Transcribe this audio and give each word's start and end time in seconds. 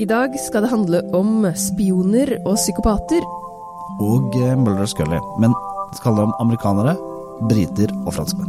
I 0.00 0.06
dag 0.08 0.32
skal 0.40 0.64
det 0.64 0.70
handle 0.72 1.00
om 1.12 1.42
spioner 1.60 2.30
og 2.48 2.54
psykopater. 2.56 3.20
Og 4.00 4.32
Muller 4.56 4.86
og 4.86 4.88
Scully. 4.88 5.18
Men 5.36 5.52
det 5.52 5.98
skal 5.98 6.14
handle 6.14 6.30
om 6.30 6.34
amerikanere, 6.40 6.96
briter 7.50 7.92
og 8.06 8.14
franskmenn. 8.16 8.48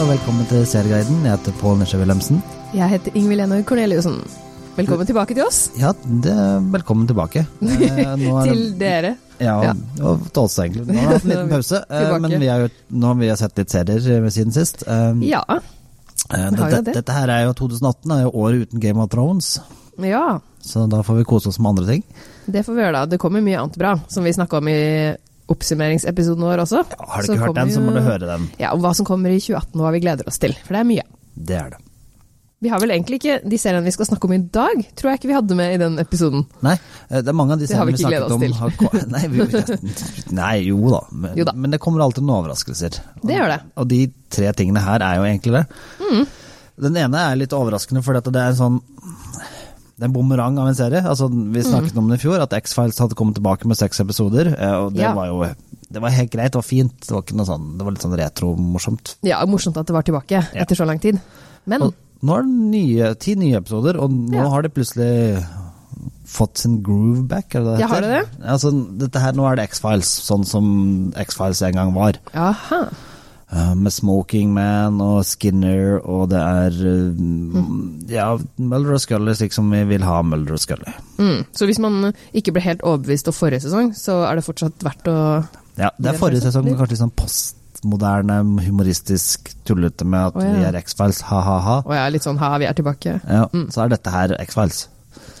Og 0.00 0.08
velkommen 0.10 0.46
til 0.50 0.64
Serieguiden. 0.68 1.22
Jeg 1.24 1.32
heter 1.38 1.54
Pål 1.60 1.78
Nesje 1.80 1.98
Wilhelmsen. 2.00 2.40
Jeg 2.76 2.88
heter 2.92 3.14
Ingvild 3.16 3.44
Ene 3.46 3.62
Korneliussen. 3.66 4.18
Velkommen 4.76 5.08
tilbake 5.08 5.32
til 5.36 5.46
oss. 5.46 5.60
Ja, 5.80 5.92
det, 6.04 6.34
velkommen 6.74 7.06
tilbake. 7.08 7.46
Eh, 7.64 8.16
det- 8.20 8.42
Til 8.50 8.64
dere. 8.80 9.14
Ja, 9.40 9.54
Ja. 9.64 9.72
og 10.02 10.26
til 10.32 10.42
oss 10.42 10.58
egentlig. 10.58 10.86
Nå 10.86 10.94
har 10.98 11.08
vi 11.08 11.14
hatt 11.14 11.24
en 11.24 11.30
liten 11.30 11.48
pause, 11.50 11.80
eh, 11.90 12.18
men 12.18 12.40
vi 12.40 12.46
har 12.48 12.68
nå 12.90 13.06
har 13.06 13.14
vi 13.20 13.30
sett 13.36 13.56
litt 13.58 13.70
serier 13.72 14.24
eh, 14.24 14.28
siden 14.30 14.52
sist. 14.52 14.84
Eh, 14.86 15.14
Ja. 15.30 15.42
eh, 15.48 16.50
vi 16.50 16.56
har 16.60 16.70
jo 16.70 16.82
det. 16.82 16.94
dette 16.94 17.12
her 17.16 17.28
er 17.30 17.44
jo 17.46 17.52
2018, 17.54 18.10
er 18.12 18.22
jo 18.26 18.30
året 18.34 18.66
uten 18.68 18.80
Game 18.80 19.00
of 19.02 19.10
Thrones, 19.10 19.58
ja. 19.98 20.40
så 20.62 20.86
da 20.88 21.02
får 21.02 21.16
vi 21.16 21.24
kose 21.24 21.48
oss 21.48 21.58
med 21.58 21.70
andre 21.78 21.86
ting. 21.86 22.02
Det 22.46 22.64
får 22.66 22.74
vi 22.76 22.82
gjøre, 22.82 22.92
da. 22.92 23.06
Det 23.06 23.18
kommer 23.18 23.40
mye 23.42 23.58
annet 23.60 23.76
bra, 23.78 23.98
som 24.08 24.24
vi 24.24 24.32
snakka 24.32 24.58
om 24.58 24.68
i 24.68 25.16
oppsummeringsepisoden 25.52 26.42
vår 26.46 26.64
også. 26.64 26.84
Har 26.98 27.22
du 27.26 27.32
ikke 27.32 27.44
hørt 27.46 27.58
den, 27.60 27.74
så 27.74 27.82
må 27.84 27.94
du 27.94 28.00
høre 28.02 28.26
den. 28.26 28.48
Ja, 28.62 28.72
om 28.74 28.82
hva 28.84 28.94
som 28.98 29.06
kommer 29.08 29.30
i 29.30 29.40
2018 29.42 29.74
og 29.78 29.84
hva 29.86 29.92
vi 29.94 30.02
gleder 30.06 30.28
oss 30.30 30.40
til. 30.42 30.56
For 30.66 30.76
det 30.76 30.82
er 30.82 30.88
mye. 30.88 31.04
Det 31.36 31.58
er 31.60 31.74
det. 31.76 31.82
Vi 32.64 32.70
har 32.72 32.80
vel 32.80 32.90
egentlig 32.94 33.18
ikke 33.20 33.34
de 33.44 33.58
seriene 33.60 33.84
vi 33.84 33.92
skal 33.92 34.08
snakke 34.08 34.24
om 34.26 34.32
i 34.32 34.38
dag, 34.40 34.78
tror 34.96 35.10
jeg 35.10 35.20
ikke 35.20 35.28
vi 35.28 35.34
hadde 35.36 35.56
med 35.58 35.74
i 35.74 35.80
den 35.82 35.98
episoden. 36.00 36.46
Nei, 36.64 36.72
eh, 37.10 37.20
det 37.20 37.28
er 37.28 37.36
mange 37.36 37.52
av 37.52 37.60
de 37.60 37.68
seriene 37.68 37.92
vi, 37.92 37.98
vi 37.98 38.00
snakket 38.00 38.32
til. 38.40 38.54
har 38.56 39.08
Nei, 39.14 39.22
vi, 39.28 39.44
nei, 40.40 40.54
jo 40.70 40.80
da. 40.94 41.02
Men, 41.12 41.36
Jo 41.36 41.44
da. 41.46 41.52
men 41.52 41.76
det 41.76 41.82
kommer 41.84 42.00
alltid 42.06 42.24
noen 42.24 42.38
overraskelser. 42.40 42.96
Det 43.20 43.36
gjør 43.36 43.52
det. 43.52 43.60
Og 43.76 43.90
de 43.92 44.00
tre 44.32 44.54
tingene 44.56 44.82
her 44.86 45.04
er 45.04 45.20
jo 45.20 45.28
egentlig 45.28 45.52
det. 45.58 45.62
Mm. 46.00 46.24
Den 46.88 46.98
ene 47.04 47.26
er 47.28 47.38
litt 47.44 47.54
overraskende, 47.56 48.02
for 48.04 48.16
det 48.24 48.40
er 48.40 48.54
en 48.54 48.58
sånn 48.58 48.80
det 49.96 50.02
er 50.02 50.08
en 50.10 50.12
bumerang 50.12 50.58
av 50.60 50.68
en 50.68 50.74
serie. 50.74 51.00
Altså, 51.02 51.28
vi 51.30 51.60
Mm. 51.62 51.70
snakket 51.72 51.96
om 51.96 52.08
det 52.08 52.18
i 52.20 52.28
fjor, 52.28 52.40
at 52.42 52.52
X-Files 52.52 52.98
hadde 52.98 53.14
kommet 53.16 53.34
tilbake 53.36 53.64
med 53.66 53.76
seks 53.76 53.98
episoder. 54.00 54.54
eh, 54.58 54.74
Og 54.84 54.92
det 54.92 55.00
Ja. 55.02 55.14
var 55.14 55.26
jo 55.26 55.54
det 55.90 56.02
var 56.02 56.10
helt 56.10 56.30
greit, 56.30 56.52
det 56.52 56.54
var 56.54 56.62
fint. 56.62 57.00
Det 57.00 57.10
var, 57.10 57.22
ikke 57.22 57.36
noe 57.36 57.46
sånn, 57.46 57.78
det 57.78 57.84
var 57.84 57.90
litt 57.92 58.02
sånn 58.02 58.18
retro-morsomt. 58.18 59.14
Ja, 59.22 59.44
morsomt 59.46 59.76
at 59.78 59.86
det 59.86 59.92
var 59.94 60.02
tilbake 60.02 60.30
Ja. 60.30 60.42
etter 60.54 60.74
så 60.76 60.86
lang 60.86 60.98
tid. 60.98 61.20
Men 61.66 61.82
Og 61.82 61.94
nå 62.22 62.38
er 62.38 62.42
det 62.42 62.50
nye, 62.50 63.14
ti 63.14 63.34
nye 63.36 63.56
episoder, 63.56 63.96
og 64.00 64.10
nå 64.10 64.34
Ja. 64.34 64.48
har 64.48 64.62
de 64.62 64.68
plutselig 64.68 65.44
fått 66.26 66.58
sin 66.58 66.82
groove 66.82 67.26
back, 67.28 67.54
er 67.54 67.60
det 67.64 67.78
det 67.78 67.80
Ja, 67.80 67.86
har 67.86 68.02
heter? 68.02 68.20
det? 68.22 68.46
Altså, 68.46 68.98
dette 68.98 69.20
her, 69.20 69.32
nå 69.32 69.50
er 69.50 69.56
det 69.56 69.70
X-Files, 69.70 70.04
sånn 70.28 70.44
som 70.44 71.12
X-Files 71.16 71.62
en 71.62 71.72
gang 71.74 71.94
var. 71.94 72.14
Aha. 72.34 72.88
Eh, 73.46 73.74
med 73.78 73.92
Smoking 73.94 74.50
Man 74.50 74.98
og 75.00 75.20
Skinner, 75.24 76.00
og 76.02 76.32
det 76.32 76.40
er 76.40 76.78
mm. 77.14 78.08
Ja, 78.10 78.32
Mulder 78.58 78.96
og 78.96 79.02
Scully 79.04 79.36
slik 79.38 79.54
som 79.54 79.70
vi 79.70 79.84
vil 79.86 80.02
ha 80.02 80.16
Mulder 80.26 80.56
og 80.56 80.62
Scully. 80.64 80.94
Mm. 81.20 81.44
Så 81.54 81.68
hvis 81.70 81.78
man 81.82 82.10
ikke 82.34 82.56
ble 82.56 82.64
helt 82.64 82.82
overbevist 82.82 83.30
av 83.30 83.36
forrige 83.38 83.62
sesong, 83.68 83.92
så 83.94 84.24
er 84.26 84.40
det 84.40 84.46
fortsatt 84.48 84.82
verdt 84.86 85.12
å 85.12 85.18
Ja, 85.78 85.92
det 85.94 86.10
er 86.10 86.18
forrige 86.18 86.42
er 86.42 86.48
sesong, 86.48 86.66
men 86.66 86.74
kanskje 86.80 86.96
litt 86.96 87.04
sånn 87.04 87.14
postmoderne, 87.22 88.40
humoristisk, 88.66 89.54
tullete 89.68 90.08
med 90.08 90.32
at 90.32 90.40
oh, 90.40 90.42
ja. 90.42 90.56
vi 90.56 90.66
er 90.72 90.80
X-Files, 90.82 91.22
ha-ha-ha. 91.30 91.78
Å 91.86 91.98
ja, 92.00 92.10
litt 92.10 92.26
sånn 92.26 92.42
ha, 92.42 92.50
vi 92.58 92.66
er 92.66 92.74
tilbake. 92.74 93.20
Ja, 93.22 93.46
Så 93.70 93.84
er 93.84 93.94
dette 93.94 94.10
her 94.10 94.34
X-Files. 94.42 94.88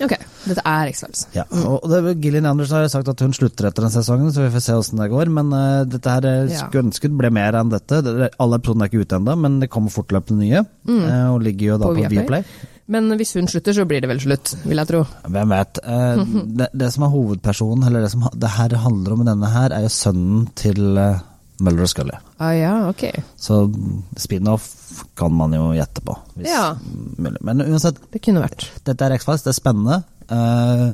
Ok, 0.06 0.14
dette 0.46 0.62
er 0.66 0.90
X-Files. 0.92 1.24
Ja, 1.34 1.44
og 1.66 1.86
det, 1.90 2.16
Gillian 2.22 2.46
Anderson 2.48 2.78
har 2.78 2.86
jo 2.86 2.92
sagt 2.92 3.10
at 3.12 3.22
hun 3.24 3.34
slutter 3.36 3.68
etter 3.68 3.86
den 3.86 3.94
sesongen, 3.94 4.32
så 4.34 4.44
vi 4.46 4.52
får 4.54 4.64
se 4.66 4.78
åssen 4.78 5.02
det 5.02 5.10
går. 5.12 5.32
Men 5.32 5.52
uh, 5.54 5.82
dette 5.88 6.14
her 6.16 6.28
eh, 6.30 6.54
skulle 6.94 7.18
ble 7.18 7.30
mer 7.34 7.58
enn 7.58 7.72
dette. 7.72 8.00
Det, 8.06 8.30
alle 8.42 8.60
episodene 8.60 8.86
er 8.86 8.92
ikke 8.92 9.04
ute 9.06 9.20
ennå, 9.20 9.36
men 9.42 9.60
det 9.62 9.70
kommer 9.72 9.94
fortløpende 9.94 10.44
nye. 10.44 10.64
eh, 10.86 11.28
og 11.32 11.42
ligger 11.44 11.74
jo 11.74 11.78
da 11.82 11.90
På 11.90 11.94
på, 11.94 12.00
Viaplay. 12.00 12.22
Viaplay. 12.46 12.72
Men 12.86 13.10
hvis 13.18 13.32
hun 13.34 13.48
slutter, 13.50 13.74
så 13.74 13.84
blir 13.90 14.04
det 14.04 14.08
vel 14.12 14.20
slutt, 14.22 14.52
vil 14.62 14.78
jeg 14.78 14.86
tro. 14.92 15.00
Hvem 15.26 15.54
vet. 15.56 15.80
Uh, 15.82 16.22
det, 16.62 16.68
det 16.72 16.90
som 16.94 17.06
er 17.08 17.14
hovedpersonen, 17.14 17.86
eller 17.88 18.06
det 18.06 18.12
som 18.14 18.28
det 18.34 18.52
her 18.58 18.76
handler 18.84 19.16
om 19.16 19.24
i 19.24 19.30
denne 19.32 19.50
her, 19.50 19.74
er 19.74 19.88
jo 19.88 19.94
sønnen 19.96 20.44
til 20.58 20.84
uh, 20.94 21.18
Mulder 21.64 21.86
og 21.86 21.90
Scully. 21.90 22.16
Ah 22.38 22.52
ja, 22.52 22.72
okay. 22.90 23.22
Så 23.40 23.62
spin-off 24.20 24.66
kan 25.16 25.32
man 25.32 25.54
jo 25.56 25.70
gjette 25.72 26.02
på. 26.04 26.14
Hvis 26.36 26.50
Ja. 26.52 26.74
mulig. 27.16 27.40
Men 27.40 27.64
uansett, 27.64 27.96
Det 28.12 28.20
kunne 28.22 28.42
vært. 28.44 28.68
dette 28.84 29.00
er 29.06 29.16
X-Files, 29.16 29.42
det 29.42 29.54
er 29.54 29.58
spennende. 29.60 30.04
Eh, 30.30 30.92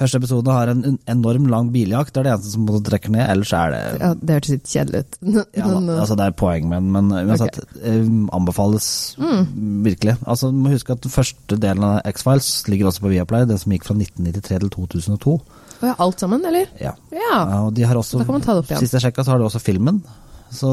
første 0.00 0.16
episode 0.16 0.52
har 0.52 0.70
en 0.72 0.84
en 0.84 0.98
enorm 1.12 1.46
lang 1.52 1.70
biljakt, 1.72 2.14
det 2.14 2.20
er 2.22 2.28
det 2.28 2.32
eneste 2.32 2.52
som 2.54 2.64
må 2.64 2.80
trekke 2.84 3.10
ned, 3.12 3.26
ellers 3.28 3.52
er 3.52 3.70
det 3.74 3.80
Ja, 4.00 4.14
det 4.14 4.36
hørtes 4.38 4.50
litt 4.54 4.70
kjedelig 4.72 5.00
ut. 5.04 5.18
ja, 5.56 5.66
Men, 5.66 5.88
uh, 5.90 6.00
altså 6.00 6.16
det 6.16 6.26
er 6.26 6.36
poeng 6.40 6.68
med 6.68 6.82
den, 6.82 6.92
men 6.92 7.28
uansett 7.28 7.58
eh, 7.82 8.04
anbefales 8.32 9.16
virkelig. 9.18 10.16
Altså 10.24 10.50
Du 10.50 10.56
må 10.56 10.72
huske 10.72 10.92
at 10.96 11.02
den 11.04 11.12
første 11.12 11.60
delen 11.60 11.84
av 11.84 12.00
X-Files 12.14 12.68
ligger 12.68 12.88
også 12.88 13.04
på 13.04 13.12
Viaplay, 13.12 13.44
den 13.46 13.58
som 13.60 13.72
gikk 13.72 13.84
fra 13.84 13.94
1993 13.98 14.58
til 14.64 14.70
2002. 14.70 15.36
Å 15.80 15.86
ja, 15.88 15.94
alt 15.98 16.20
sammen, 16.20 16.42
eller? 16.44 16.66
Ja. 16.80 16.94
Ja, 17.12 17.36
Ja, 17.48 17.60
og 17.66 17.74
de 17.74 17.82
har 17.88 17.96
også, 17.96 18.18
Da 18.20 18.24
kan 18.24 18.36
man 18.36 18.42
ta 18.44 18.52
det 18.56 18.64
opp 18.64 18.70
igjen. 18.72 18.80
Sist 18.84 18.92
jeg 18.96 19.04
sjekka, 19.04 19.24
så 19.24 19.32
har 19.32 19.38
de 19.38 19.44
også 19.48 19.60
filmen. 19.60 20.02
Så, 20.50 20.70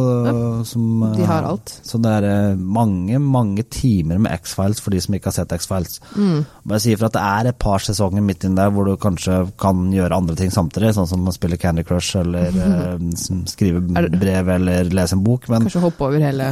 som, 0.66 0.86
de 1.14 1.22
eh, 1.22 1.30
har 1.30 1.46
alt. 1.46 1.72
Så 1.86 2.00
det 2.02 2.12
er 2.20 2.26
eh, 2.26 2.56
mange, 2.58 3.20
mange 3.22 3.64
timer 3.70 4.18
med 4.18 4.34
X-Files 4.40 4.82
for 4.82 4.96
de 4.96 5.02
som 5.04 5.14
ikke 5.14 5.30
har 5.30 5.38
sett 5.38 5.54
X-Files. 5.54 6.00
Mm. 6.18 6.40
Bare 6.66 6.82
sier 6.82 6.98
for 6.98 7.12
at 7.12 7.18
det 7.18 7.26
er 7.26 7.52
et 7.52 7.60
par 7.62 7.86
sesonger 7.86 8.26
midt 8.26 8.48
inni 8.48 8.58
der 8.58 8.74
hvor 8.74 8.90
du 8.90 8.96
kanskje 9.02 9.44
kan 9.62 9.86
gjøre 9.94 10.18
andre 10.18 10.38
ting 10.40 10.54
samtidig, 10.54 10.96
sånn 10.98 11.10
som 11.10 11.30
å 11.30 11.36
spille 11.36 11.60
Candy 11.62 11.86
Crush 11.88 12.18
eller 12.24 12.58
mm 12.58 13.46
skrive 13.48 13.82
brev 13.82 14.50
eller 14.50 14.90
lese 14.94 15.16
en 15.18 15.24
bok, 15.24 15.48
men 15.52 15.66
Kanskje 15.68 15.84
hoppe 15.84 16.08
over 16.10 16.22
hele 16.24 16.52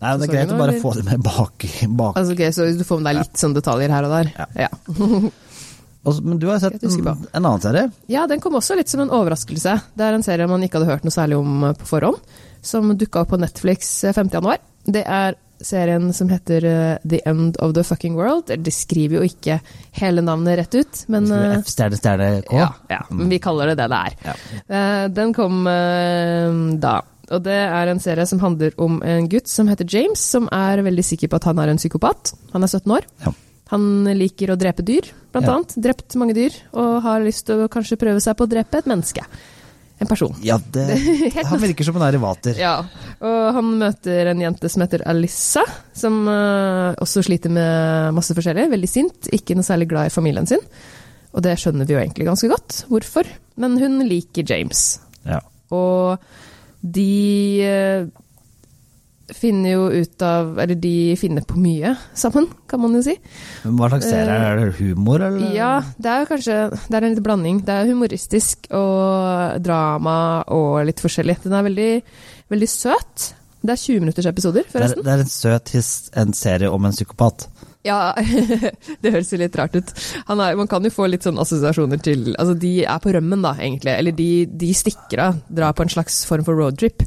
nei, 0.00 0.12
det 0.18 0.26
er 0.26 0.32
greit 0.32 0.52
å 0.52 0.58
bare 0.58 0.74
eller? 0.74 0.82
få 0.82 0.92
det 0.98 1.04
med 1.06 1.24
bak. 1.24 1.66
bak. 1.88 2.18
Altså, 2.18 2.34
okay, 2.34 2.52
Så 2.52 2.68
du 2.76 2.84
får 2.86 3.00
med 3.00 3.10
deg 3.10 3.20
litt 3.22 3.40
sånn 3.40 3.56
detaljer 3.56 3.94
her 3.94 4.08
og 4.08 4.14
der? 4.14 4.30
Ja. 4.36 4.66
ja. 4.66 4.70
Men 6.24 6.36
du 6.36 6.50
har 6.50 6.58
sett 6.60 6.82
en, 6.84 7.06
en 7.08 7.46
annen 7.46 7.62
serie? 7.64 7.86
Ja, 8.12 8.26
den 8.28 8.42
kom 8.44 8.58
også 8.58 8.76
litt 8.76 8.90
som 8.92 9.00
en 9.00 9.12
overraskelse. 9.14 9.78
Det 9.96 10.04
er 10.04 10.16
en 10.16 10.26
serie 10.26 10.48
man 10.50 10.64
ikke 10.66 10.76
hadde 10.76 10.90
hørt 10.90 11.06
noe 11.06 11.14
særlig 11.14 11.38
om 11.40 11.70
eh, 11.70 11.76
på 11.80 11.88
forhånd, 11.88 12.18
som 12.66 12.92
dukka 12.98 13.22
opp 13.24 13.32
på 13.34 13.40
Netflix 13.42 13.96
eh, 14.04 14.14
5. 14.16 14.30
januar. 14.38 14.60
Det 14.84 15.04
er 15.06 15.36
serien 15.64 16.10
som 16.12 16.28
heter 16.28 16.64
eh, 16.68 16.98
The 17.08 17.20
End 17.30 17.56
of 17.64 17.72
the 17.76 17.84
Fucking 17.86 18.16
World. 18.18 18.50
De 18.60 18.72
skriver 18.74 19.20
jo 19.20 19.24
ikke 19.28 19.60
hele 20.00 20.24
navnet 20.24 20.58
rett 20.60 20.74
ut, 20.76 21.04
men 21.12 21.30
eh, 21.32 21.58
F 21.60 21.70
stjerne 21.72 21.96
stjerne 22.00 22.28
K? 22.48 22.58
ja, 22.58 22.68
ja, 22.90 23.00
men 23.14 23.30
vi 23.32 23.38
kaller 23.42 23.72
det 23.72 23.78
det 23.80 23.88
det 23.94 24.00
er. 24.10 24.16
Ja. 24.28 24.36
Eh, 24.66 25.06
Den 25.14 25.32
kom 25.36 25.62
eh, 25.70 26.60
da. 26.82 26.98
Og 27.32 27.40
det 27.46 27.56
er 27.56 27.88
en 27.88 28.02
serie 28.04 28.26
som 28.28 28.42
handler 28.42 28.74
om 28.84 28.98
en 29.00 29.30
gutt 29.32 29.48
som 29.48 29.70
heter 29.70 29.88
James, 29.88 30.20
som 30.20 30.44
er 30.52 30.82
veldig 30.84 31.06
sikker 31.06 31.30
på 31.32 31.38
at 31.40 31.46
han 31.48 31.62
er 31.62 31.72
en 31.72 31.80
psykopat. 31.80 32.34
Han 32.52 32.66
er 32.66 32.68
17 32.68 32.92
år. 32.98 33.06
Ja. 33.24 33.32
Han 33.72 33.86
liker 34.18 34.52
å 34.52 34.58
drepe 34.60 34.84
dyr, 34.84 35.08
blant 35.32 35.48
annet. 35.48 35.72
Drept 35.80 36.14
mange 36.20 36.34
dyr, 36.36 36.52
og 36.76 36.98
har 37.06 37.24
lyst 37.24 37.46
til 37.48 37.64
å 37.64 37.70
kanskje 37.72 37.96
prøve 37.98 38.20
seg 38.20 38.36
på 38.36 38.44
å 38.44 38.50
drepe 38.52 38.82
et 38.82 38.90
menneske. 38.90 39.24
En 40.02 40.10
person. 40.10 40.34
Ja, 40.42 40.58
det, 40.74 40.84
han 41.46 41.60
virker 41.62 41.86
som 41.86 41.96
en 41.98 42.02
derivater. 42.02 42.58
Ja, 42.58 42.74
og 43.22 43.44
han 43.54 43.70
møter 43.78 44.32
en 44.32 44.42
jente 44.42 44.70
som 44.72 44.82
heter 44.82 45.04
Alissa, 45.08 45.62
som 45.94 46.24
uh, 46.26 46.96
også 47.02 47.22
sliter 47.26 47.52
med 47.54 48.14
masse 48.16 48.34
forskjellig. 48.34 48.66
Veldig 48.74 48.90
sint, 48.90 49.30
ikke 49.34 49.54
noe 49.54 49.66
særlig 49.66 49.88
glad 49.92 50.10
i 50.10 50.14
familien 50.14 50.50
sin. 50.50 50.62
Og 51.34 51.42
det 51.46 51.56
skjønner 51.62 51.86
vi 51.86 51.96
jo 51.96 52.02
egentlig 52.02 52.26
ganske 52.26 52.50
godt, 52.50 52.84
hvorfor. 52.90 53.30
Men 53.62 53.78
hun 53.78 54.02
liker 54.06 54.46
James. 54.46 54.84
Ja. 55.26 55.40
Og 55.74 56.22
de 56.84 57.64
eh, 57.64 58.06
finner 59.32 59.72
jo 59.72 59.84
ut 59.90 60.22
av 60.22 60.58
Eller 60.60 60.74
de 60.76 61.14
finner 61.16 61.44
på 61.48 61.56
mye 61.56 61.94
sammen, 62.14 62.48
kan 62.68 62.82
man 62.82 62.92
jo 62.98 63.02
si. 63.06 63.14
Men 63.64 63.78
Hva 63.78 63.88
slags 63.92 64.08
serie 64.10 64.34
er 64.50 64.58
det? 64.60 64.66
Humor, 64.80 65.22
eller? 65.24 65.54
Ja, 65.56 65.70
det 65.96 66.10
er 66.12 66.24
jo 66.24 66.30
kanskje 66.32 66.58
Det 66.74 66.98
er 66.98 66.98
en 67.06 67.14
liten 67.14 67.26
blanding. 67.26 67.62
Det 67.64 67.72
er 67.78 67.88
humoristisk 67.88 68.68
og 68.76 69.62
drama 69.64 70.18
og 70.52 70.82
litt 70.88 71.00
forskjellig. 71.00 71.38
Den 71.46 71.56
er 71.56 71.66
veldig, 71.68 71.90
veldig 72.52 72.68
søt. 72.68 73.30
Det 73.64 73.72
er 73.72 73.80
20 73.80 74.02
minutters 74.04 74.26
episoder, 74.28 74.66
Det 74.66 74.68
er, 74.68 74.72
forresten. 74.74 75.04
det 75.06 75.12
er 75.14 75.22
en 75.24 75.30
søt 75.32 75.70
his, 75.72 75.92
en 76.20 76.34
serie 76.36 76.68
om 76.68 76.84
en 76.84 76.92
psykopat. 76.92 77.46
Ja, 77.84 78.12
det 79.02 79.12
høres 79.12 79.32
jo 79.32 79.38
litt 79.40 79.56
rart 79.56 79.76
ut. 79.76 79.92
Han 80.28 80.40
er, 80.40 80.56
man 80.56 80.68
kan 80.68 80.84
jo 80.84 80.92
få 80.92 81.06
litt 81.08 81.24
sånn 81.24 81.40
assosiasjoner 81.40 82.00
til 82.04 82.34
Altså, 82.34 82.54
de 82.60 82.74
er 82.84 83.00
på 83.00 83.12
rømmen, 83.16 83.40
da, 83.44 83.54
egentlig. 83.60 83.92
Eller 83.96 84.12
de, 84.16 84.28
de 84.48 84.70
stikker 84.76 85.20
av. 85.30 85.40
Drar 85.48 85.72
på 85.76 85.84
en 85.84 85.92
slags 85.96 86.22
form 86.28 86.44
for 86.44 86.60
roadtrip. 86.60 87.04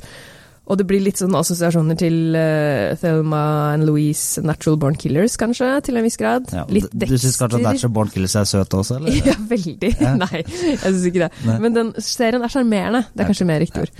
Og 0.68 0.75
det 0.80 0.86
blir 0.90 1.00
litt 1.04 1.19
sånn 1.19 1.36
assosiasjoner 1.40 1.96
til 2.00 2.36
uh, 2.36 2.92
Thelma 3.00 3.42
and 3.74 3.88
Louise, 3.88 4.42
Natural 4.44 4.75
Born 4.81 4.98
Killers, 5.00 5.38
kanskje, 5.40 5.69
til 5.88 6.00
en 6.00 6.04
viss 6.08 6.19
grad. 6.19 6.50
Ja, 6.52 6.66
litt 6.72 6.90
du 6.92 7.06
du 7.08 7.16
syns 7.16 7.40
kanskje 7.40 7.62
at 7.62 7.68
Natural 7.69 7.94
Born 7.96 8.12
Killers 8.12 8.36
er 8.36 8.50
søt 8.50 8.75
også, 8.75 9.00
eller? 9.00 9.16
Ja, 9.28 9.36
veldig. 9.50 9.94
Nei, 10.19 10.42
jeg 10.44 10.81
syns 10.84 11.06
ikke 11.08 11.25
det. 11.25 11.31
Nei. 11.48 11.60
Men 11.64 11.78
den 11.78 11.94
serien 12.04 12.44
er 12.44 12.52
sjarmerende. 12.52 13.06
Det 13.14 13.24
er 13.24 13.31
kanskje 13.31 13.48
mer 13.48 13.64
riktig 13.64 13.88
ord. 13.88 13.96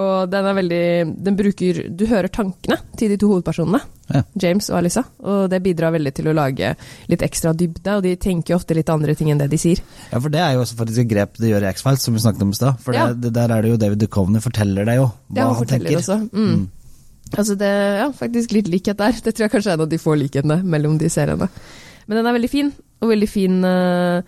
Og 0.00 0.30
den 0.32 0.46
er 0.48 0.54
veldig 0.56 0.84
Den 1.24 1.34
bruker 1.36 1.82
Du 1.92 2.06
hører 2.08 2.30
tankene 2.32 2.78
til 2.96 3.10
de 3.12 3.18
to 3.20 3.28
hovedpersonene, 3.28 3.80
Ja. 4.12 4.22
James 4.40 4.68
og 4.70 4.78
Alisa, 4.78 5.02
og 5.24 5.50
det 5.52 5.62
bidrar 5.62 5.92
veldig 5.92 6.12
til 6.14 6.26
å 6.28 6.34
lage 6.36 6.74
litt 7.08 7.22
ekstra 7.24 7.52
dybde, 7.56 7.94
og 7.96 8.02
de 8.02 8.14
tenker 8.16 8.54
ofte 8.56 8.74
litt 8.76 8.88
andre 8.92 9.14
ting 9.16 9.30
enn 9.32 9.38
det 9.38 9.48
de 9.52 9.56
sier. 9.60 9.80
Ja, 10.10 10.18
for 10.20 10.28
det 10.32 10.40
er 10.40 10.52
jo 10.54 10.60
også 10.64 10.76
faktisk 10.76 10.98
et 11.04 11.08
grep 11.08 11.36
det 11.40 11.48
gjør 11.52 11.64
i 11.64 11.70
X-Files, 11.72 12.00
som 12.04 12.14
vi 12.14 12.20
snakket 12.20 12.42
om 12.42 12.50
i 12.50 12.58
stad. 12.58 12.80
For 12.80 12.92
Ja. 12.96 13.06
det, 13.12 13.32
der 13.32 13.48
er 13.52 13.62
det 13.62 13.70
jo 13.70 13.76
David 13.80 13.98
Duchovny 14.04 14.40
forteller 14.40 14.84
deg 14.84 14.96
jo 14.96 15.06
hva 15.30 15.36
Ja, 15.36 15.46
han 15.48 15.54
han 15.56 15.66
tenker. 15.66 15.96
også. 15.96 16.18
Mm. 16.32 16.68
Altså 17.32 17.56
det 17.56 17.72
Ja, 18.00 18.10
faktisk 18.12 18.52
litt 18.52 18.68
likhet 18.68 18.96
der. 18.98 19.12
Det 19.12 19.34
tror 19.34 19.44
jeg 19.48 19.50
kanskje 19.52 19.70
er 19.70 19.74
en 19.74 19.80
av 19.86 19.88
de 19.88 19.98
få 19.98 20.16
likhetene 20.18 20.62
mellom 20.64 20.98
de 20.98 21.08
seriene. 21.08 21.48
Men 22.06 22.16
den 22.18 22.26
er 22.26 22.32
veldig 22.38 22.50
fin, 22.50 22.72
og 23.00 23.08
veldig 23.08 23.28
fin 23.28 23.64
eh, 23.64 24.22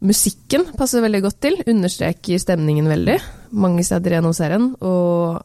Musikken 0.00 0.64
passer 0.78 1.02
veldig 1.04 1.20
godt 1.26 1.40
til. 1.44 1.58
Understreker 1.68 2.40
stemningen 2.40 2.86
veldig. 2.88 3.18
Mange 3.52 3.84
steder 3.84 4.14
gjennom 4.16 4.32
serien. 4.36 4.70
Og 4.80 5.42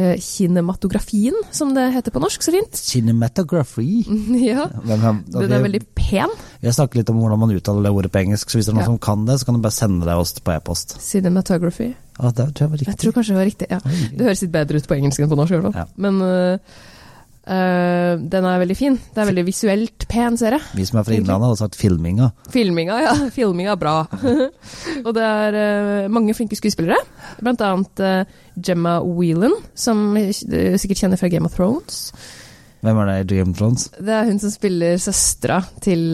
eh, 0.00 0.16
kinematografien, 0.18 1.36
som 1.54 1.70
det 1.76 1.84
heter 1.94 2.10
på 2.14 2.18
norsk, 2.24 2.42
så 2.42 2.50
fint. 2.56 2.74
Cinematography. 2.74 4.02
ja. 4.50 4.66
Hvem 4.82 5.04
kan- 5.04 5.22
Den 5.36 5.52
er 5.54 5.62
veldig 5.68 5.82
pen. 5.94 6.34
Vi 6.60 6.66
har 6.66 6.74
snakket 6.74 6.98
litt 7.04 7.12
om 7.14 7.20
hvordan 7.22 7.38
man 7.44 7.54
uttaler 7.54 7.86
det 7.86 7.92
ordet 7.94 8.10
på 8.12 8.24
engelsk, 8.24 8.50
så 8.50 8.58
hvis 8.58 8.66
det 8.66 8.74
er 8.74 8.78
noen 8.80 8.86
Ja. 8.88 8.90
som 8.90 8.98
kan 9.06 9.24
det, 9.30 9.38
så 9.40 9.46
kan 9.46 9.54
du 9.54 9.62
bare 9.68 9.78
sende 9.78 10.04
det 10.10 10.18
oss 10.18 10.34
på 10.40 10.56
e-post. 10.56 10.96
Cinematography. 11.06 11.92
Ja, 12.18 12.30
det 12.32 12.48
tror 12.56 12.66
jeg 12.66 12.70
var 12.74 12.78
riktig. 12.82 12.90
Jeg 12.90 12.98
tror 13.04 13.12
kanskje 13.20 13.34
det 13.36 13.40
var 13.40 13.50
riktig. 13.52 13.70
ja. 13.70 13.80
Det 14.18 14.26
høres 14.26 14.42
litt 14.42 14.52
bedre 14.58 14.76
ut 14.82 14.88
på 14.90 14.98
engelsk 14.98 15.20
enn 15.22 15.30
på 15.30 15.36
norsk. 15.38 15.52
i 15.52 15.60
hvert 15.60 15.70
fall. 15.70 15.80
Ja. 15.84 15.86
Men 15.96 16.20
øh, 16.26 16.58
øh, 17.46 18.20
den 18.32 18.44
er 18.44 18.58
veldig 18.62 18.76
fin. 18.76 18.96
Det 19.14 19.22
er 19.22 19.28
veldig 19.30 19.44
visuelt 19.46 20.06
pen 20.10 20.36
serie. 20.40 20.60
Vi 20.76 20.86
som 20.88 21.00
er 21.00 21.06
fra 21.06 21.14
Innlandet, 21.16 21.48
hadde 21.50 21.60
sagt 21.60 21.78
filminga. 21.80 22.30
Filminga, 22.52 22.98
ja. 23.04 23.14
Filminga 23.34 23.72
er 23.74 23.80
bra. 23.80 23.96
og 25.06 25.10
det 25.16 25.26
er 25.26 25.58
uh, 25.58 26.10
mange 26.12 26.34
flinke 26.36 26.58
skuespillere. 26.58 26.98
Blant 27.42 27.62
annet 27.64 28.02
uh, 28.02 28.24
Gemma 28.56 28.98
Whelan, 29.04 29.54
som 29.74 30.14
du 30.16 30.58
sikkert 30.80 31.04
kjenner 31.04 31.20
fra 31.20 31.30
Game 31.32 31.46
of 31.48 31.54
Thrones. 31.56 32.10
Hvem 32.84 32.98
er 33.02 33.06
det 33.10 33.32
i 33.32 33.38
Game 33.40 33.54
of 33.54 33.58
Thrones? 33.58 33.88
Det 33.98 34.12
er 34.14 34.28
hun 34.28 34.38
som 34.42 34.52
spiller 34.52 34.98
søstera 35.02 35.62
til 35.82 36.12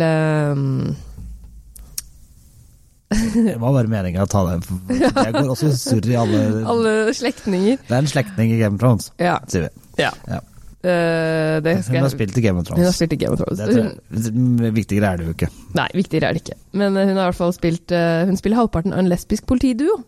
Det 3.35 3.57
var 3.61 3.75
bare 3.75 3.91
meninga 3.91 4.25
å 4.25 4.29
ta 4.31 4.41
for 4.65 4.95
Jeg 4.97 5.35
går 5.35 5.51
også 5.53 5.73
surr 5.77 6.07
i 6.09 6.17
alle 6.17 6.41
alle 6.69 6.95
slektninger. 7.17 7.77
Det 7.89 7.93
er 7.93 8.01
en 8.01 8.09
slektning 8.09 8.55
i 8.55 8.61
Game 8.63 8.79
of 8.79 8.81
Thrones, 8.81 9.11
Ja. 9.21 9.37
sier 9.53 9.69
vi. 9.69 9.71
ja. 10.01 10.13
Ja. 10.31 10.41
Det 10.83 11.75
skal 11.85 11.97
Hun 12.01 12.07
har 12.09 12.11
spilt 12.13 12.39
i 12.39 12.43
Game 12.43 12.59
of 12.59 12.67
Thrones. 12.67 12.81
Hun 12.81 12.89
har 12.89 12.97
spilt 12.97 13.13
i 13.15 13.19
Game 13.21 13.37
of 13.37 13.43
Thrones. 13.43 13.61
Jeg, 13.63 14.73
viktigere 14.75 15.13
er 15.13 15.21
det 15.21 15.29
jo 15.29 15.35
ikke. 15.37 15.49
Nei, 15.79 15.87
viktigere 15.95 16.31
er 16.31 16.37
det 16.39 16.43
ikke. 16.43 16.57
Men 16.81 16.97
eh, 16.99 17.07
hun 17.07 17.17
har 17.21 17.29
i 17.29 17.31
hvert 17.31 17.39
fall 17.39 17.55
spilt 17.55 17.95
uh, 17.95 18.25
Hun 18.27 18.39
spiller 18.41 18.59
halvparten 18.59 18.95
av 18.97 19.03
en 19.05 19.11
lesbisk 19.13 19.47
politiduo. 19.47 20.01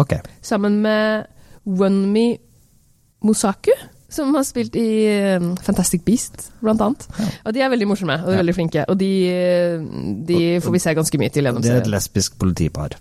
Ok. 0.00 0.16
Sammen 0.46 0.80
med 0.82 1.28
Wunmi 1.66 2.28
Mosaku, 3.26 3.70
som 4.10 4.32
har 4.34 4.46
spilt 4.48 4.74
i 4.80 4.88
uh, 5.36 5.50
Fantastic 5.62 6.02
Beast, 6.06 6.48
blant 6.64 6.82
annet. 6.82 7.06
Ja. 7.20 7.28
Og 7.46 7.54
de 7.54 7.62
er 7.62 7.70
veldig 7.70 7.90
morsomme 7.92 8.16
og 8.24 8.32
Ja. 8.34 8.40
veldig 8.42 8.56
flinke. 8.56 8.88
Og 8.90 8.98
de, 8.98 9.12
de 10.26 10.40
får 10.64 10.74
vi 10.74 10.82
se 10.82 10.96
ganske 10.98 11.22
mye 11.22 11.30
til 11.30 11.46
gjennom 11.46 11.62
de 11.62 11.70
er 11.70 11.84
et 11.84 11.92
lesbisk 11.92 12.38
politipar. 12.40 12.98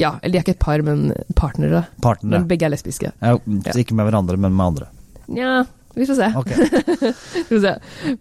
Ja, 0.00 0.16
eller 0.22 0.32
de 0.32 0.38
er 0.38 0.44
ikke 0.46 0.56
et 0.56 0.62
par, 0.62 0.82
men 0.82 1.12
partnere. 1.38 1.84
Partnere. 2.02 2.40
Men 2.40 2.48
begge 2.50 2.66
er 2.66 2.72
lesbiske. 2.74 3.12
Ja, 3.22 3.36
ikke 3.76 3.94
med 3.94 4.08
hverandre, 4.08 4.38
men 4.40 4.54
med 4.56 4.66
andre. 4.72 4.88
Nja, 5.32 5.62
vi 5.94 6.06
får 6.08 6.18
se. 6.18 6.28
Okay. 6.40 6.56
Vi 7.48 7.58
får 7.58 7.62
se. 7.64 7.72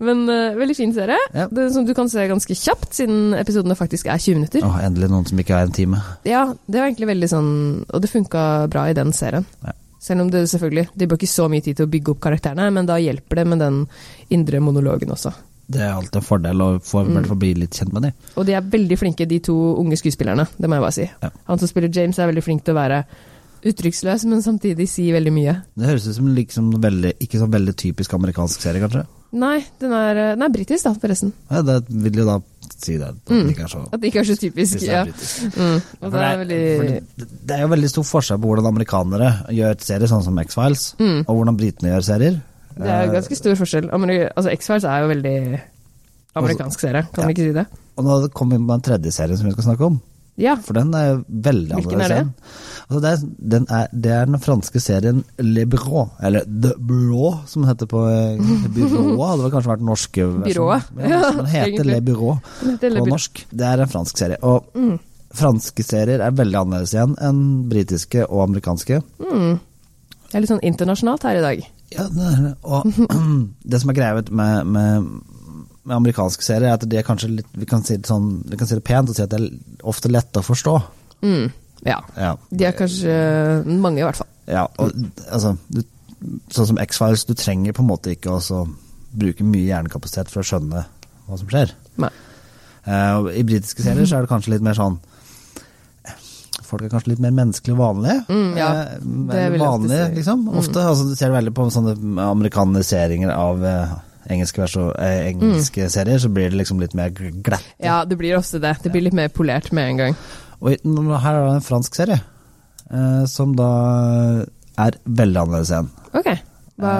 Men 0.03 0.23
uh, 0.29 0.57
veldig 0.59 0.75
fin 0.75 0.93
serie. 0.95 1.17
Ja. 1.33 1.47
Det, 1.51 1.69
som 1.73 1.85
du 1.87 1.93
kan 1.97 2.09
se 2.11 2.25
ganske 2.27 2.55
kjapt, 2.57 2.89
siden 2.97 3.35
episodene 3.39 3.77
faktisk 3.79 4.09
er 4.11 4.19
20 4.19 4.39
minutter. 4.41 4.65
Åh, 4.67 4.81
endelig 4.87 5.11
noen 5.11 5.27
som 5.29 5.39
ikke 5.39 5.55
er 5.55 5.69
en 5.69 5.75
time. 5.75 6.01
Ja, 6.27 6.43
det 6.67 6.81
var 6.81 6.89
egentlig 6.89 7.11
veldig 7.13 7.29
sånn 7.31 7.51
Og 7.87 8.01
det 8.03 8.11
funka 8.11 8.43
bra 8.71 8.89
i 8.91 8.97
den 8.97 9.13
serien. 9.15 9.47
Ja. 9.63 9.75
Selv 10.01 10.23
om 10.25 10.31
det 10.33 10.47
selvfølgelig 10.49 10.87
De 10.97 11.07
bør 11.07 11.19
ikke 11.19 11.29
så 11.29 11.45
mye 11.51 11.61
tid 11.61 11.77
til 11.77 11.85
å 11.85 11.91
bygge 11.93 12.15
opp 12.15 12.21
karakterene, 12.25 12.67
men 12.73 12.89
da 12.89 12.97
hjelper 12.99 13.41
det 13.41 13.47
med 13.47 13.61
den 13.61 13.81
indre 14.33 14.59
monologen 14.63 15.13
også. 15.13 15.31
Det 15.71 15.79
er 15.79 15.93
alltid 15.93 16.17
en 16.19 16.25
fordel 16.25 16.61
å 16.65 16.69
få, 16.83 17.05
Mm. 17.07 17.39
bli 17.39 17.53
litt 17.53 17.77
kjent 17.77 17.93
med 17.93 18.01
dem. 18.03 18.13
Og 18.35 18.45
de 18.45 18.53
er 18.57 18.61
veldig 18.61 18.97
flinke, 18.99 19.27
de 19.27 19.39
to 19.39 19.55
unge 19.79 19.95
skuespillerne. 19.95 20.47
Det 20.57 20.67
må 20.67 20.75
jeg 20.75 20.83
bare 20.83 20.91
si. 20.97 21.09
Ja. 21.21 21.29
Han 21.47 21.59
som 21.59 21.67
spiller 21.67 21.89
James, 21.93 22.19
er 22.19 22.27
veldig 22.27 22.43
flink 22.43 22.63
til 22.65 22.73
å 22.75 22.81
være 22.81 23.05
uttrykksløs, 23.65 24.25
men 24.25 24.41
samtidig 24.41 24.87
sier 24.89 25.13
veldig 25.17 25.33
mye. 25.35 25.55
Det 25.77 25.87
høres 25.89 26.07
ut 26.07 26.15
som 26.17 26.27
liksom 26.35 26.71
veldig, 26.81 27.13
ikke 27.21 27.39
så 27.41 27.47
veldig 27.51 27.75
typisk 27.77 28.13
amerikansk 28.17 28.61
serie, 28.61 28.81
kanskje? 28.81 29.05
Nei, 29.31 29.61
den 29.79 29.93
er, 29.95 30.17
den 30.35 30.41
er 30.43 30.49
britisk, 30.51 30.83
da, 30.83 30.91
forresten. 30.99 31.31
Ja, 31.49 31.61
det 31.63 31.77
vil 31.87 32.17
jo 32.19 32.25
da 32.27 32.39
si 32.81 32.97
det. 32.97 33.07
At 33.13 33.29
Mm. 33.31 33.43
det 33.47 33.53
ikke 33.55 33.63
er 33.63 33.71
så 33.71 33.83
At 33.93 34.01
det 34.01 34.07
ikke 34.11 34.19
er 34.19 34.27
så 34.27 34.35
typisk. 34.41 34.79
det 34.79 34.87
Ja. 34.89 35.01
er. 35.01 35.05
Mm. 35.05 35.81
Og 36.01 36.11
det 36.11 36.21
er 36.21 36.37
veldig 36.41 37.03
det, 37.17 37.27
det 37.47 37.55
er 37.55 37.61
jo 37.61 37.67
veldig 37.67 37.89
stor 37.89 38.03
forskjell 38.03 38.39
på 38.41 38.47
hvordan 38.49 38.65
amerikanere 38.73 39.29
gjør 39.49 39.79
serier, 39.79 40.07
sånn 40.07 40.23
som 40.23 40.37
X-Files, 40.39 40.95
mm. 40.99 41.19
og 41.27 41.35
hvordan 41.37 41.57
britene 41.57 41.89
gjør 41.93 42.03
serier. 42.03 42.41
Det 42.75 42.87
er 42.87 43.05
jo 43.05 43.11
Eh, 43.11 43.13
ganske 43.21 43.35
stor 43.37 43.55
forskjell. 43.55 43.89
Altså, 44.35 44.51
X-Files 44.51 44.83
er 44.83 44.99
jo 45.01 45.07
veldig 45.13 45.61
amerikansk 46.35 46.79
serie, 46.79 47.03
kan 47.13 47.23
Ja. 47.23 47.27
vi 47.27 47.33
ikke 47.33 47.47
si 47.47 47.53
det? 47.53 47.65
Og 47.97 48.03
nå 48.05 48.29
kommer 48.33 48.57
vi 48.57 48.65
på 48.65 48.67
den 48.67 48.81
tredje 48.81 49.11
serien 49.11 49.37
som 49.37 49.45
vi 49.47 49.51
skal 49.53 49.63
snakke 49.63 49.85
om. 49.85 50.01
Ja. 50.39 50.55
For 50.63 50.73
den 50.73 50.93
er 50.95 51.19
veldig 51.27 51.75
Hvilken 51.75 51.99
annerledes. 52.01 52.11
er 52.11 52.23
det? 52.23 52.87
Altså 52.91 53.01
det, 53.03 53.11
er, 53.11 53.49
den 53.55 53.65
er, 53.69 53.87
det 53.93 54.11
er 54.11 54.25
den 54.25 54.39
franske 54.41 54.79
serien 54.83 55.23
Le 55.39 55.65
Bureau, 55.69 56.09
eller 56.23 56.45
The 56.47 56.71
Bureau, 56.79 57.33
som 57.47 57.61
den 57.63 57.69
heter 57.71 57.87
på 57.91 58.01
eh, 58.09 58.41
Byrået. 58.75 59.21
Hadde 59.29 59.43
vel 59.45 59.53
kanskje 59.53 59.71
vært 59.71 59.83
den 59.83 59.89
norske. 59.91 60.27
Byrået. 60.47 60.89
Ja, 60.97 61.21
den 61.37 61.45
heter 61.51 61.67
egentlig. 61.67 61.87
Le 61.93 62.01
Bureau 62.01 62.37
Det 62.61 62.73
er 62.73 62.95
på 62.99 63.05
Le 63.05 63.05
norsk. 63.11 63.43
Det 63.51 63.67
er 63.73 63.83
en 63.85 63.91
fransk 63.95 64.17
serie. 64.23 64.39
Og 64.41 64.65
Mm. 64.75 64.97
franske 65.33 65.83
serier 65.87 66.19
er 66.19 66.31
veldig 66.35 66.57
annerledes 66.59 66.91
igjen 66.95 67.13
enn 67.23 67.43
britiske 67.71 68.25
og 68.27 68.41
amerikanske. 68.49 69.01
Mm. 69.23 69.59
Det 70.31 70.35
er 70.35 70.43
litt 70.43 70.51
sånn 70.51 70.63
internasjonalt 70.63 71.23
her 71.27 71.37
i 71.39 71.43
dag. 71.45 71.61
Ja, 71.91 72.05
det 72.07 72.27
er. 72.31 72.55
Og 72.63 72.87
det 73.71 73.79
som 73.83 73.89
er 73.91 73.97
greia 73.99 74.23
med, 74.31 74.67
med, 74.67 75.07
med 75.83 75.95
amerikanske 75.97 76.45
serier, 76.45 76.69
er 76.69 76.77
at 76.77 76.85
de 76.85 76.99
er 76.99 77.05
kanskje 77.05 77.31
litt 77.39 77.47
Vi 77.57 77.65
kan 77.69 77.81
si 77.85 77.95
det, 77.97 78.05
sånn, 78.09 78.43
vi 78.45 78.57
kan 78.59 78.69
si 78.69 78.77
det 78.77 78.85
pent 78.85 79.09
og 79.09 79.17
si 79.17 79.23
at 79.23 79.31
det 79.33 79.39
er 79.41 79.87
ofte 79.89 80.11
lett 80.11 80.37
å 80.37 80.43
forstå. 80.45 80.75
Mm. 81.25 81.47
Ja. 81.87 81.97
Ja. 82.17 82.35
De 82.49 82.67
er 82.67 82.77
kanskje 82.77 83.15
mange, 83.65 84.01
i 84.01 84.05
hvert 84.05 84.19
fall. 84.21 84.29
Ja, 84.51 84.67
og 84.77 84.93
altså 85.29 85.55
du, 85.73 85.83
Sånn 86.53 86.67
som 86.69 86.77
X-Files, 86.77 87.23
du 87.25 87.33
trenger 87.33 87.73
på 87.73 87.81
en 87.81 87.87
måte 87.89 88.11
ikke 88.13 88.35
å 88.37 88.65
bruke 89.17 89.41
mye 89.41 89.65
hjernekapasitet 89.65 90.29
for 90.29 90.43
å 90.43 90.45
skjønne 90.45 90.83
hva 91.25 91.39
som 91.39 91.49
skjer. 91.49 91.73
Nei. 92.03 92.11
Uh, 92.85 93.31
I 93.33 93.41
britiske 93.45 93.81
serier 93.81 94.05
så 94.05 94.19
er 94.19 94.25
det 94.25 94.29
kanskje 94.29 94.53
litt 94.55 94.65
mer 94.65 94.77
sånn 94.77 94.99
Folk 96.65 96.85
er 96.85 96.91
kanskje 96.93 97.11
litt 97.11 97.19
mer 97.19 97.33
menneskelige 97.35 97.75
og 97.75 97.81
vanlige. 97.81 98.21
Mm, 98.31 98.51
ja, 98.55 98.67
Eh, 98.71 98.99
det 99.27 99.39
jeg 99.41 99.59
vanlige, 99.59 100.05
liksom. 100.15 100.45
Mm. 100.45 100.57
Ofte. 100.61 100.83
Altså, 100.87 101.07
du 101.09 101.17
ser 101.19 101.27
det 101.27 101.35
veldig 101.35 101.53
på 101.57 101.65
sånne 101.73 101.95
amerikaniseringer 102.29 103.33
av 103.35 103.65
eh, 103.67 103.91
engelske, 104.31 104.61
vers 104.63 104.77
og, 104.81 104.93
eh, 104.99 105.31
engelske 105.31 105.89
serier, 105.91 106.19
så 106.21 106.31
blir 106.33 106.49
det 106.49 106.59
liksom 106.61 106.79
litt 106.81 106.95
mer 106.97 107.09
glatt. 107.11 107.65
Ja, 107.83 108.03
det 108.05 108.17
blir 108.17 108.37
ofte 108.37 108.61
det. 108.63 108.77
Det 108.83 108.91
blir 108.93 109.05
litt 109.07 109.17
mer 109.17 109.29
polert 109.29 109.71
med 109.71 109.89
en 109.89 109.97
gang. 109.97 110.15
Og 110.61 110.77
her 110.85 111.35
er 111.35 111.47
det 111.47 111.55
en 111.55 111.65
fransk 111.65 111.95
serie, 111.97 112.21
eh, 112.91 113.25
som 113.25 113.55
da 113.57 114.45
er 114.77 114.97
veldig 115.05 115.43
annerledes 115.43 115.71
igjen. 115.73 115.91
Okay. 116.13 116.39
Hva 116.81 116.93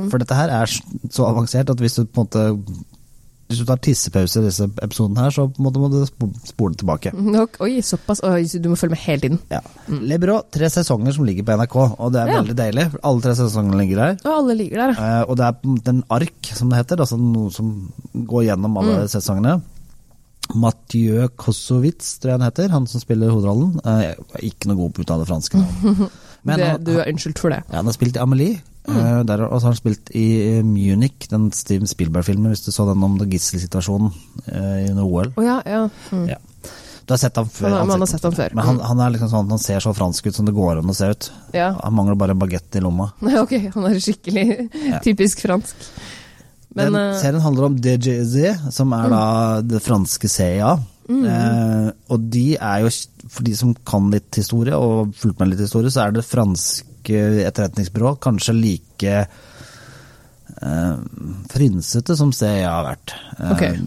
Eh, 0.00 0.08
For 0.10 0.18
dette 0.18 0.34
her 0.34 0.50
er 0.50 0.66
så 0.66 1.26
avansert 1.28 1.70
at 1.70 1.82
hvis 1.82 1.98
du 1.98 2.04
på 2.04 2.22
en 2.22 2.26
måte 2.26 2.44
Hvis 3.50 3.58
du 3.58 3.64
tar 3.66 3.80
tissepause 3.82 4.38
i 4.38 4.44
disse 4.46 4.62
episodene 4.78 5.24
her, 5.24 5.32
så 5.34 5.48
må 5.58 5.72
du, 5.74 5.80
må 5.82 5.88
du 5.90 5.96
spo- 6.06 6.30
spole 6.46 6.76
tilbake. 6.78 7.10
Oi, 7.66 7.80
såpass. 7.82 8.20
Oi, 8.22 8.44
du 8.62 8.68
må 8.70 8.76
følge 8.78 8.94
med 8.94 9.02
hele 9.02 9.20
tiden. 9.24 9.40
Ja. 9.50 9.58
Mm. 9.90 10.04
Bureau, 10.22 10.44
tre 10.54 10.68
sesonger 10.70 11.16
som 11.16 11.26
ligger 11.26 11.42
på 11.48 11.56
NRK, 11.58 11.74
og 11.98 12.12
det 12.14 12.20
er 12.22 12.30
Ja. 12.30 12.38
veldig 12.42 12.54
deilig. 12.60 12.84
Alle 13.02 13.20
tre 13.26 13.34
sesongene 13.34 13.80
ligger 13.82 13.96
der. 14.04 14.16
Og 14.24 14.36
alle 14.38 14.54
ligger 14.54 14.76
der. 14.76 14.90
Eh, 15.02 15.24
og 15.28 15.36
det 15.36 15.46
er 15.50 15.90
en 15.90 16.04
ark, 16.10 16.52
som 16.54 16.70
det 16.70 16.78
heter, 16.78 16.96
altså 17.02 17.18
noe 17.18 17.50
som 17.50 17.92
går 18.14 18.44
gjennom 18.46 18.78
alle 18.78 19.00
Mm. 19.02 19.08
sesongene. 19.08 19.60
Mathieu 20.54 21.28
Kosowitz, 21.40 22.16
tror 22.18 22.32
jeg 22.34 22.38
han 22.40 22.46
heter, 22.48 22.72
han 22.74 22.86
som 22.90 23.02
spiller 23.02 23.30
hovedrollen. 23.32 23.76
Eh, 23.84 24.02
jeg 24.08 24.16
er 24.40 24.44
ikke 24.50 24.70
noe 24.70 24.80
god 24.82 24.92
på 24.96 25.02
å 25.02 25.06
uttale 25.06 25.28
fransk. 25.28 25.56
Men 26.48 26.56
det, 26.58 26.68
han, 26.72 26.84
du 26.84 26.94
er 26.98 27.10
unnskyldt 27.12 27.38
for 27.42 27.52
det. 27.52 27.62
ja, 27.68 27.76
han 27.82 27.88
har 27.90 27.96
spilt 27.96 28.16
i 28.16 28.22
Amelie, 28.22 28.60
mm. 28.88 29.26
der, 29.28 29.42
og 29.46 29.58
så 29.60 29.68
har 29.68 29.74
han 29.74 29.80
spilt 29.80 30.12
i 30.16 30.26
eh, 30.56 30.60
Munich, 30.64 31.28
den 31.32 31.50
Steven 31.52 31.90
Spielberg-filmen, 31.90 32.48
hvis 32.54 32.64
du 32.64 32.70
så 32.72 32.86
den 32.88 33.04
om 33.04 33.18
gisselsituasjonen 33.20 34.12
eh, 34.46 34.86
under 34.90 35.04
OL. 35.04 35.32
Oh, 35.36 35.44
ja, 35.44 35.58
ja. 35.68 35.82
Mm. 36.14 36.28
Ja. 36.32 36.38
Du 37.04 37.12
har 37.14 37.18
sett 37.18 37.36
ham 37.40 37.48
før? 37.50 37.72
Han, 37.74 37.90
har- 37.90 37.98
har 37.98 38.06
sett 38.06 38.22
ham 38.22 38.34
før. 38.36 38.52
Men 38.54 38.64
han, 38.68 38.76
han 38.86 39.00
er 39.02 39.10
liksom 39.16 39.30
sånn, 39.32 39.48
han 39.50 39.58
ser 39.58 39.82
så 39.82 39.90
fransk 39.96 40.28
ut 40.30 40.36
som 40.36 40.46
det 40.46 40.54
går 40.54 40.78
an 40.78 40.92
å 40.92 40.94
se 40.94 41.08
ut. 41.10 41.26
Ja. 41.56 41.72
Han 41.82 41.96
mangler 41.98 42.14
bare 42.20 42.36
en 42.36 42.40
bagett 42.40 42.76
i 42.78 42.82
lomma. 42.84 43.08
Nei, 43.26 43.34
ok, 43.44 43.56
han 43.74 43.88
er 43.90 43.98
skikkelig 44.00 44.44
Ja. 44.86 45.00
typisk 45.04 45.42
fransk. 45.42 45.88
Men 46.74 46.92
Den 46.92 46.94
eh, 47.00 47.10
Mm. 47.10 47.20
serien 47.20 47.42
handler 47.42 47.64
om 47.66 47.76
DJZ, 47.82 48.70
som 48.70 48.92
er 48.94 49.08
da 49.10 49.24
det 49.62 49.82
franske 49.82 50.28
CIA. 50.30 50.78
Eh, 51.10 51.90
og 52.08 52.30
de 52.30 52.54
er 52.54 52.84
jo, 52.84 52.90
for 53.28 53.42
de 53.46 53.54
som 53.58 53.74
kan 53.74 54.10
litt 54.12 54.38
historie, 54.38 54.76
og 54.76 55.14
fulgt 55.18 55.40
med 55.40 55.50
litt 55.50 55.64
historie, 55.64 55.90
så 55.90 56.06
er 56.06 56.14
det 56.14 56.26
franske 56.26 56.86
etterretningsbyrået 57.48 58.20
kanskje 58.22 58.54
like 58.54 59.14
eh, 60.62 60.94
frynsete 61.50 62.16
som 62.16 62.30
jeg 62.36 62.62
har 62.68 62.86
vært. 62.86 63.16
Eh. 63.40 63.80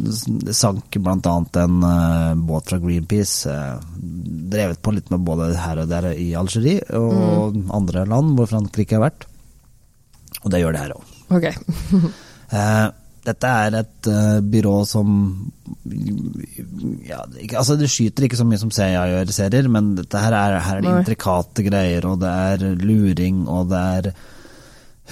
Det 0.43 0.55
sank 0.57 0.97
annet 0.99 1.61
en 1.63 1.79
eh, 1.87 2.33
båt 2.49 2.73
fra 2.73 2.81
Greenpeace, 2.83 3.47
eh, 3.47 3.79
drevet 4.53 4.81
på 4.83 4.91
litt 4.95 5.09
med 5.13 5.23
både 5.23 5.53
her 5.55 5.85
og 5.85 5.87
der 5.93 6.11
i 6.11 6.33
Algerie 6.35 6.83
og 6.99 7.55
andre 7.71 8.03
land 8.09 8.35
hvor 8.35 8.51
Frankrike 8.51 8.99
har 8.99 9.07
vært. 9.07 9.29
Og 10.43 10.51
det 10.51 10.59
gjør 10.59 10.75
det 10.75 10.83
her 10.83 10.97
òg. 10.97 11.17
Ok. 11.31 12.13
Eh, 12.53 12.89
dette 13.23 13.49
er 13.65 13.77
et 13.79 14.09
eh, 14.11 14.39
byrå 14.51 14.75
som 14.87 15.13
ja, 17.07 17.21
altså 17.55 17.77
det 17.79 17.87
skyter 17.91 18.27
ikke 18.27 18.39
så 18.39 18.45
mye 18.47 18.59
som 18.59 18.71
CIA 18.73 19.05
gjør 19.13 19.31
i 19.31 19.35
serier, 19.35 19.69
men 19.71 19.93
dette 19.95 20.19
her 20.19 20.35
er, 20.35 20.59
her 20.59 20.79
er 20.81 20.83
det 20.83 20.93
intrikate 20.99 21.63
greier, 21.65 22.07
og 22.09 22.19
det 22.19 22.31
er 22.51 22.65
luring, 22.83 23.45
og 23.47 23.69
det 23.71 23.83
er 23.97 24.09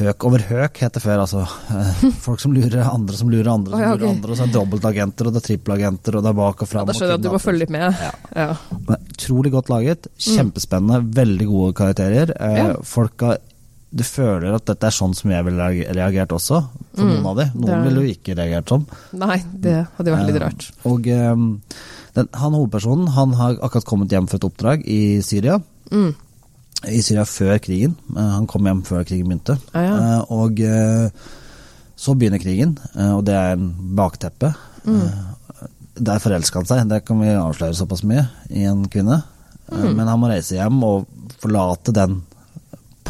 høk 0.01 0.25
over 0.27 0.43
høk, 0.47 0.81
het 0.83 0.97
det 0.97 1.03
før. 1.03 1.23
Altså 1.23 1.45
eh, 1.45 2.03
folk 2.25 2.43
som 2.43 2.55
lurer 2.55 2.83
andre 2.83 3.15
som 3.15 3.31
lurer 3.31 3.51
andre, 3.53 3.73
som 3.73 3.79
oh, 3.79 3.85
ja, 3.85 3.93
lurer 3.95 4.11
andre, 4.11 4.33
og 4.33 4.39
så 4.39 4.45
er 4.45 4.51
det 4.51 4.57
dobbeltagenter, 4.59 5.29
og 5.29 5.35
det 5.35 5.41
er 5.41 5.47
trippelagenter, 5.47 6.17
og 6.17 6.25
det 6.25 6.33
er 6.33 6.39
bak 6.41 6.65
og 6.65 6.71
fram. 6.71 6.91
Da 6.91 6.97
skjønner 6.97 7.15
jeg 7.15 7.21
at 7.21 7.29
du 7.29 7.31
må 7.37 7.41
følge 7.43 7.63
litt 7.63 7.73
med. 7.77 8.03
Ja. 8.03 8.11
Ja. 8.35 8.97
Utrolig 9.15 9.53
godt 9.55 9.71
laget, 9.71 10.11
kjempespennende, 10.19 10.99
veldig 11.21 11.47
gode 11.53 11.79
karakterer. 11.79 12.35
Folk 12.83 13.23
Ja. 13.23 13.37
Du 13.93 14.03
føler 14.07 14.53
at 14.55 14.63
dette 14.69 14.87
er 14.87 14.93
sånn 14.95 15.13
som 15.17 15.31
jeg 15.33 15.43
ville 15.43 15.59
reag- 15.59 15.89
reagert 15.97 16.31
også, 16.31 16.61
for 16.95 17.03
noen 17.09 17.25
av 17.27 17.35
de. 17.41 17.45
Noen 17.59 17.73
er- 17.75 17.83
ville 17.89 18.01
jo 18.05 18.13
ikke 18.15 18.35
reagert 18.37 18.69
sånn. 18.71 18.85
Nei, 19.19 19.37
det 19.53 19.87
hadde 19.97 20.13
vært 20.13 20.27
litt 20.29 20.35
Eh, 20.39 20.45
rart. 20.45 20.67
Og 20.85 21.07
eh, 21.07 21.35
den, 22.15 22.29
han 22.33 22.53
hovedpersonen 22.55 23.09
han 23.17 23.33
har 23.33 23.57
akkurat 23.59 23.85
kommet 23.85 24.09
hjem 24.09 24.29
for 24.29 24.37
et 24.39 24.47
oppdrag 24.47 24.85
i 24.87 25.19
Syria. 25.21 25.59
Mm. 25.91 26.15
I 26.87 27.01
Syria 27.01 27.25
før 27.27 27.59
krigen. 27.59 27.97
Eh, 28.15 28.31
han 28.37 28.47
kom 28.47 28.63
hjem 28.63 28.81
før 28.87 29.03
krigen 29.05 29.27
begynte. 29.27 29.59
Ah, 29.75 29.83
ja. 29.83 29.97
Eh, 29.97 30.31
og 30.31 30.59
eh, 30.61 31.09
så 31.97 32.15
begynner 32.17 32.39
krigen, 32.41 32.77
eh, 32.95 33.11
og 33.11 33.25
det 33.27 33.35
er 33.35 33.51
en 33.57 33.67
bakteppe. 33.99 34.53
Mm. 34.87 35.01
Eh, 35.03 35.67
der 36.01 36.17
forelsker 36.23 36.63
han 36.63 36.65
seg, 36.65 36.87
det 36.89 37.03
kan 37.05 37.19
vi 37.19 37.27
avsløre 37.35 37.75
såpass 37.75 38.05
mye, 38.07 38.23
i 38.49 38.63
en 38.71 38.85
kvinne. 38.87 39.19
Eh, 39.21 39.27
Mm. 39.71 39.95
Men 39.95 40.07
han 40.07 40.19
må 40.19 40.27
reise 40.27 40.55
hjem 40.57 40.81
og 40.83 41.05
forlate 41.39 41.93
den 41.93 42.21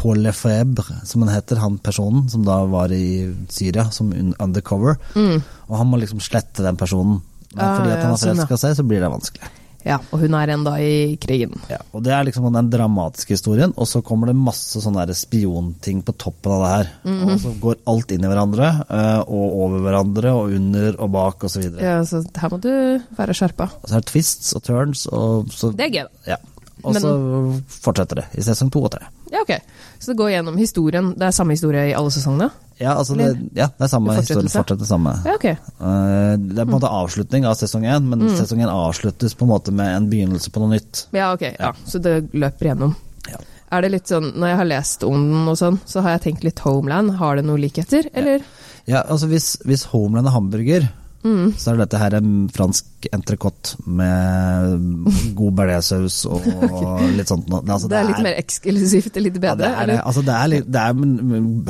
Paul 0.02 0.18
Lefebvre, 0.24 1.00
som 1.06 1.22
han 1.22 1.30
heter, 1.36 1.60
han 1.62 1.78
personen 1.78 2.28
som 2.32 2.42
da 2.46 2.58
var 2.66 2.90
i 2.94 3.30
Syria 3.52 3.86
som 3.94 4.10
undercover. 4.12 4.96
undercover. 5.14 5.42
Og 5.68 5.76
han 5.78 5.90
må 5.92 6.00
liksom 6.02 6.20
slette 6.22 6.64
den 6.66 6.76
personen. 6.80 7.20
Men 7.54 7.64
Ah, 7.64 7.76
fordi 7.78 7.90
at 7.92 8.00
han 8.02 8.10
har 8.14 8.16
sånn, 8.16 8.36
forelska 8.40 8.56
seg, 8.58 8.76
så 8.78 8.84
blir 8.88 9.02
det 9.04 9.10
vanskelig. 9.12 9.50
Ja, 9.84 9.96
og 10.14 10.20
hun 10.22 10.34
er 10.38 10.52
ennå 10.54 10.72
i 10.78 11.16
krigen. 11.20 11.56
Ja, 11.68 11.80
og 11.92 12.04
Det 12.06 12.12
er 12.14 12.24
liksom 12.24 12.46
den 12.54 12.70
dramatiske 12.70 13.34
historien, 13.34 13.72
og 13.76 13.86
så 13.90 14.02
kommer 14.02 14.30
det 14.30 14.36
masse 14.38 14.80
sånne 14.80 15.08
spionting 15.14 16.04
på 16.06 16.14
toppen 16.16 16.52
av 16.54 16.62
det 16.62 16.70
her. 16.72 16.90
Mhm. 17.04 17.32
Og 17.32 17.40
så 17.40 17.60
går 17.60 17.76
alt 17.86 18.12
inn 18.12 18.24
i 18.24 18.30
hverandre, 18.30 18.68
eh, 18.88 19.20
og 19.26 19.58
over 19.66 19.80
hverandre, 19.80 20.32
og 20.32 20.54
under 20.54 21.00
og 21.00 21.10
bak 21.12 21.44
osv. 21.44 21.80
Ja, 21.80 22.00
så 22.04 22.24
her 22.38 22.48
må 22.48 22.60
du 22.60 23.02
være 23.18 23.34
skjerpa. 23.34 23.70
og 23.82 23.88
så 23.88 23.96
er 23.96 24.00
det 24.00 24.06
twists 24.12 24.54
og 24.54 24.62
turns, 24.62 25.06
og 25.06 25.46
så 25.50 25.74
Det 25.76 25.86
er 25.92 26.02
gøy. 26.02 26.08
Ja. 26.26 26.36
Og 26.84 26.94
så 26.94 27.62
fortsetter 27.68 28.14
det 28.22 28.24
i 28.34 28.40
sesong 28.40 28.70
to 28.70 28.84
og 28.84 28.90
tre. 28.90 29.04
Ja, 29.32 29.40
ok. 29.46 29.52
Så 29.98 30.12
det 30.12 30.18
går 30.18 30.30
gjennom 30.34 30.56
historien. 30.60 31.12
Det 31.16 31.24
er 31.26 31.32
samme 31.32 31.54
historie 31.56 31.86
i 31.88 31.94
alle 31.96 32.10
sesongene? 32.12 32.50
Ja, 32.82 32.96
altså 32.98 33.14
det, 33.16 33.28
ja, 33.56 33.68
det 33.78 33.84
er 33.86 33.90
samme 33.92 34.14
historie, 34.18 34.50
fortsetter 34.52 34.88
samme. 34.88 35.12
Ja, 35.24 35.36
ok. 35.38 35.44
Eh, 35.52 36.36
Det 36.36 36.58
er 36.58 36.66
på 36.66 36.68
en 36.68 36.74
måte 36.76 36.90
avslutning 36.90 37.46
av 37.48 37.54
sesong 37.56 37.84
én, 37.86 38.02
men 38.10 38.20
Mm. 38.26 38.36
sesong 38.36 38.60
én 38.60 38.68
avsluttes 38.72 39.34
på 39.38 39.46
en 39.46 39.52
måte 39.54 39.72
med 39.72 39.96
en 39.96 40.10
begynnelse 40.10 40.50
på 40.52 40.60
noe 40.60 40.74
nytt. 40.76 41.06
Ja, 41.12 41.32
ok. 41.32 41.42
Ja. 41.58 41.72
Så 41.86 42.00
det 42.02 42.32
løper 42.32 42.66
gjennom. 42.72 42.94
Ja. 43.30 43.38
Er 43.72 43.80
det 43.82 43.90
litt 43.92 44.06
sånn, 44.10 44.32
Når 44.36 44.46
jeg 44.48 44.56
har 44.56 44.64
lest 44.64 45.04
om 45.04 45.30
den 45.32 45.48
og 45.48 45.56
sånn, 45.56 45.78
så 45.86 46.02
har 46.02 46.18
jeg 46.18 46.22
tenkt 46.26 46.44
litt 46.44 46.58
Homeland. 46.60 47.16
Har 47.16 47.36
det 47.36 47.44
noen 47.46 47.60
likheter, 47.60 48.04
eller? 48.14 48.42
Ja, 48.86 49.02
altså 49.08 49.28
hvis, 49.28 49.56
hvis 49.64 49.84
Homeland 49.86 50.26
er 50.26 50.32
hamburger, 50.32 50.88
Mm. 51.22 51.52
så 51.54 51.70
er 51.70 51.76
dette 51.78 51.98
her 52.00 52.14
en 52.18 52.30
fransk 52.50 53.06
entrecôte 53.14 53.76
med 53.86 55.34
god 55.38 55.52
bearnéssaus 55.58 56.16
og 56.26 56.46
litt 57.18 57.30
sånt. 57.30 57.46
noe. 57.52 57.62
Altså, 57.70 57.86
det 57.92 57.98
er 58.00 58.08
litt 58.08 58.22
mer 58.26 58.38
eksklusivt, 58.40 59.18
litt 59.22 59.38
ja, 59.42 59.54
det 59.54 59.68
er, 59.70 59.86
det. 59.92 59.98
Altså, 60.02 60.24
det 60.26 60.34
er 60.34 60.64
det 60.66 60.82
er, 60.82 60.96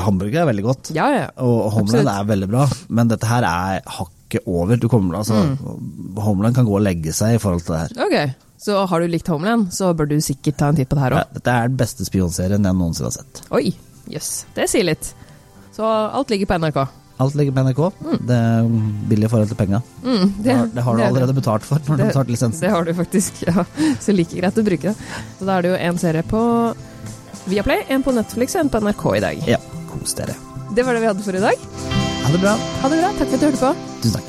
hamburger 0.07 0.41
er 0.45 0.49
veldig 0.53 0.65
godt, 0.71 0.93
Ja, 0.97 1.11
ja. 1.13 1.27
og 1.45 1.69
Homeland 1.77 2.09
er 2.15 2.31
veldig 2.33 2.49
bra, 2.55 2.65
men 2.89 3.13
dette 3.13 3.29
her 3.29 3.45
er 3.49 3.83
hakket 3.99 4.47
over. 4.49 4.77
Du 4.81 4.89
kommer, 4.89 5.19
altså, 5.21 5.43
Mm. 5.43 6.17
Homeland 6.23 6.55
kan 6.57 6.65
gå 6.65 6.79
og 6.79 6.83
legge 6.87 7.13
seg 7.13 7.35
i 7.37 7.43
forhold 7.43 7.61
til 7.67 7.75
det 7.75 7.83
her. 7.83 8.07
Ok, 8.07 8.35
så 8.63 8.87
har 8.89 9.01
du 9.05 9.09
likt 9.13 9.29
Homeland, 9.29 9.69
så 9.75 9.93
bør 9.97 10.09
du 10.09 10.17
sikkert 10.25 10.57
ta 10.61 10.69
en 10.73 10.77
titt 10.81 10.89
på 10.89 10.97
det 10.97 11.03
her 11.05 11.19
òg. 11.19 11.35
dette 11.37 11.51
er 11.59 11.69
den 11.69 11.77
beste 11.77 12.05
spionserien 12.09 12.65
jeg 12.65 12.79
noensinne 12.79 13.11
har 13.11 13.19
sett. 13.21 13.43
Oi, 13.53 13.75
jøss. 14.09 14.47
Det 14.57 14.69
sier 14.71 14.89
litt. 14.89 15.13
Så 15.77 15.85
alt 15.85 16.31
ligger 16.33 16.47
på 16.49 16.59
NRK. 16.61 16.83
Alt 17.23 17.37
ligger 17.39 17.55
på 17.57 17.63
NRK. 17.69 17.81
Det 18.29 18.37
er 18.37 18.69
billig 19.11 19.29
i 19.29 19.33
forhold 19.33 19.51
til 19.53 19.59
penga. 19.63 19.83
Mm, 20.03 20.33
Det, 20.43 20.57
har- 20.59 20.71
det 20.75 20.83
har 20.87 20.97
du 20.97 20.99
det 21.01 21.07
er 21.07 21.11
allerede 21.13 21.35
betalt 21.39 21.67
for 21.69 21.79
når 21.87 21.97
du 21.97 22.03
har 22.03 22.11
betalt 22.13 22.33
lisensen. 22.35 22.61
Det 22.67 22.71
har 22.75 22.85
du 22.89 22.93
faktisk, 22.99 23.43
ja. 23.47 23.65
Så 24.03 24.15
like 24.17 24.35
greit 24.41 24.59
å 24.59 24.65
bruke 24.67 24.91
det. 24.93 24.97
Så 25.39 25.47
da 25.49 25.59
er 25.59 25.63
det 25.69 25.73
jo 25.75 25.81
en 25.91 25.99
serie 26.03 26.23
på 26.27 26.43
Viaplay, 27.47 27.85
en 27.91 28.03
på 28.07 28.13
Netflix 28.15 28.55
og 28.57 28.65
en 28.65 28.71
på 28.75 28.81
NRK 28.85 29.05
i 29.17 29.23
dag. 29.25 29.47
Ja, 29.51 29.59
kos 29.91 30.15
dere. 30.19 30.35
Det 30.75 30.85
var 30.87 30.95
det 30.97 31.03
vi 31.05 31.11
hadde 31.11 31.25
for 31.27 31.37
i 31.37 31.43
dag. 31.43 31.67
Ha 32.23 32.31
det 32.33 32.41
bra. 32.43 32.55
Ha 32.83 32.89
det 32.93 33.01
bra. 33.03 33.11
Takk 33.19 33.29
for 33.29 33.35
at 33.35 33.41
du 33.43 33.47
hørte 33.51 33.63
på. 33.67 33.73
Tusen 34.03 34.19
takk. 34.21 34.29